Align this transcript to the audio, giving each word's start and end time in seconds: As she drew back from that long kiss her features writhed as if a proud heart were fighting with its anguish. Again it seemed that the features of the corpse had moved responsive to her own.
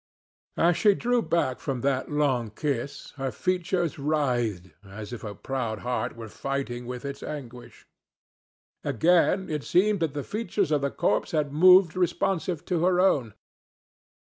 As 0.57 0.77
she 0.77 0.95
drew 0.95 1.21
back 1.21 1.59
from 1.59 1.81
that 1.81 2.09
long 2.09 2.49
kiss 2.49 3.11
her 3.17 3.31
features 3.31 3.99
writhed 3.99 4.71
as 4.83 5.13
if 5.13 5.23
a 5.23 5.35
proud 5.35 5.77
heart 5.85 6.15
were 6.15 6.27
fighting 6.27 6.87
with 6.87 7.05
its 7.05 7.21
anguish. 7.21 7.85
Again 8.83 9.47
it 9.47 9.63
seemed 9.63 9.99
that 9.99 10.15
the 10.15 10.23
features 10.23 10.71
of 10.71 10.81
the 10.81 10.89
corpse 10.89 11.33
had 11.33 11.53
moved 11.53 11.95
responsive 11.95 12.65
to 12.65 12.83
her 12.83 12.99
own. 12.99 13.35